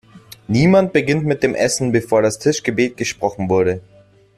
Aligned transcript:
Niemand 0.47 0.93
beginnt 0.93 1.25
mit 1.25 1.43
dem 1.43 1.53
Essen, 1.53 1.91
bevor 1.91 2.23
das 2.23 2.39
Tischgebet 2.39 2.97
gesprochen 2.97 3.51
wurde! 3.51 3.81